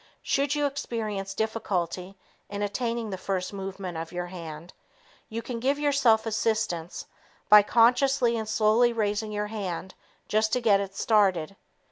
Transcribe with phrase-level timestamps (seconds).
[0.23, 2.17] Should you experience difficulty
[2.49, 4.73] in attaining the first movement of your hand,
[5.29, 7.05] you can give yourself assistance
[7.49, 9.93] by consciously and slowly raising your hand
[10.27, 11.55] just to get it started.